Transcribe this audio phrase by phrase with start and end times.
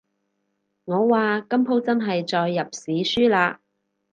[0.85, 3.59] 我話今舖真係載入史書喇